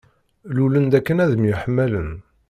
[0.55, 2.11] Lulen-d akken ad myeḥmalen.